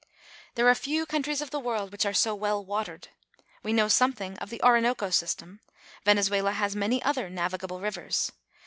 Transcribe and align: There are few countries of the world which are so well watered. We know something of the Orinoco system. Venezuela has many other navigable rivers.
There 0.55 0.67
are 0.67 0.73
few 0.73 1.05
countries 1.05 1.41
of 1.43 1.51
the 1.51 1.59
world 1.59 1.91
which 1.91 2.07
are 2.07 2.11
so 2.15 2.33
well 2.33 2.65
watered. 2.65 3.09
We 3.61 3.71
know 3.71 3.87
something 3.87 4.35
of 4.39 4.49
the 4.49 4.59
Orinoco 4.63 5.11
system. 5.11 5.59
Venezuela 6.05 6.53
has 6.53 6.75
many 6.75 7.03
other 7.03 7.29
navigable 7.29 7.79
rivers. 7.79 8.31